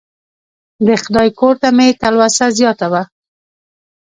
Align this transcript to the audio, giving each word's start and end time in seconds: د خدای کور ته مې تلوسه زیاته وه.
د 0.85 0.87
خدای 1.01 1.29
کور 1.39 1.55
ته 1.61 1.69
مې 1.77 1.87
تلوسه 2.01 2.45
زیاته 2.57 2.87
وه. 2.91 3.03